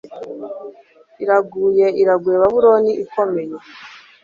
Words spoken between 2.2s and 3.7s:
Babuloni ikomeye